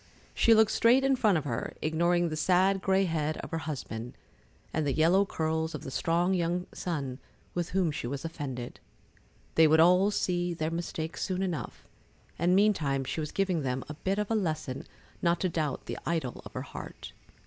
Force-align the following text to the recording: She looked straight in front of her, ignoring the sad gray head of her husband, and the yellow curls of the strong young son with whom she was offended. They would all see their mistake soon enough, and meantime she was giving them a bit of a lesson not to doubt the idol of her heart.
She 0.33 0.55
looked 0.55 0.71
straight 0.71 1.03
in 1.03 1.15
front 1.15 1.37
of 1.37 1.43
her, 1.43 1.75
ignoring 1.79 2.29
the 2.29 2.35
sad 2.35 2.81
gray 2.81 3.05
head 3.05 3.37
of 3.37 3.51
her 3.51 3.59
husband, 3.59 4.17
and 4.73 4.83
the 4.87 4.93
yellow 4.93 5.27
curls 5.27 5.75
of 5.75 5.83
the 5.83 5.91
strong 5.91 6.33
young 6.33 6.65
son 6.73 7.19
with 7.53 7.69
whom 7.69 7.91
she 7.91 8.07
was 8.07 8.25
offended. 8.25 8.79
They 9.53 9.67
would 9.67 9.79
all 9.79 10.09
see 10.09 10.55
their 10.55 10.71
mistake 10.71 11.17
soon 11.17 11.43
enough, 11.43 11.87
and 12.39 12.55
meantime 12.55 13.03
she 13.05 13.19
was 13.19 13.31
giving 13.31 13.61
them 13.61 13.83
a 13.89 13.93
bit 13.93 14.17
of 14.17 14.31
a 14.31 14.35
lesson 14.35 14.87
not 15.21 15.39
to 15.41 15.49
doubt 15.49 15.85
the 15.85 15.99
idol 16.03 16.41
of 16.47 16.53
her 16.53 16.63
heart. 16.63 17.13